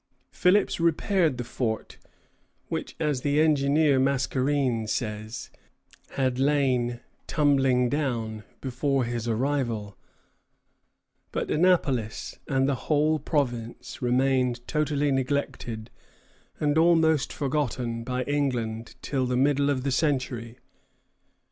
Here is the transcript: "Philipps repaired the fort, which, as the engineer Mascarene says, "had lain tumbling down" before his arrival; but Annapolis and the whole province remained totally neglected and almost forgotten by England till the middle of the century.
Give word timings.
"Philipps 0.31 0.79
repaired 0.79 1.37
the 1.37 1.43
fort, 1.43 1.99
which, 2.69 2.95
as 2.99 3.21
the 3.21 3.39
engineer 3.39 3.99
Mascarene 3.99 4.87
says, 4.87 5.51
"had 6.13 6.39
lain 6.39 7.01
tumbling 7.27 7.87
down" 7.87 8.43
before 8.61 9.03
his 9.03 9.27
arrival; 9.27 9.95
but 11.31 11.51
Annapolis 11.51 12.39
and 12.47 12.67
the 12.67 12.73
whole 12.89 13.19
province 13.19 14.01
remained 14.01 14.67
totally 14.67 15.11
neglected 15.11 15.91
and 16.59 16.79
almost 16.79 17.31
forgotten 17.31 18.03
by 18.03 18.23
England 18.23 18.95
till 19.03 19.27
the 19.27 19.37
middle 19.37 19.69
of 19.69 19.83
the 19.83 19.91
century. 19.91 20.57